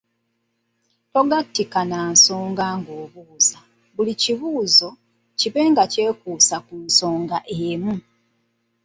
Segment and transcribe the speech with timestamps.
[1.13, 3.59] Togakkikana nsonga ng’obuuza,
[3.95, 4.89] buli kibuuzo
[5.39, 7.93] kibe nga kyekuusa ku nsonga emu.